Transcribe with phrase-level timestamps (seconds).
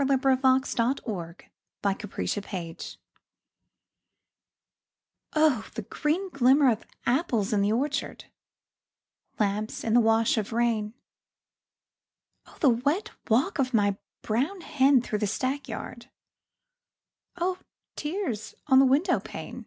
[0.00, 0.40] LAWRENCE
[0.76, 1.40] BALLAD OF
[1.82, 2.76] ANOTHER OPHELIA
[5.34, 8.26] Oh, the green glimmer of apples in the orchard,
[9.40, 10.94] Lamps in a wash of rain,
[12.46, 16.08] Oh, the wet walk of my brown hen through the stackyard,
[17.36, 17.58] Oh,
[17.96, 19.66] tears on the window pane!